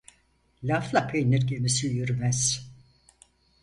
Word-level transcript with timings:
Lafla 0.63 1.07
peynir 1.07 1.41
gemisi 1.47 1.87
yürümez. 1.87 2.71